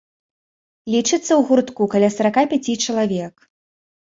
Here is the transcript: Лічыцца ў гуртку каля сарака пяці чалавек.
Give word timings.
Лічыцца 0.93 1.19
ў 1.19 1.37
гуртку 1.49 1.83
каля 1.93 2.09
сарака 2.17 2.41
пяці 2.55 2.73
чалавек. 2.87 3.35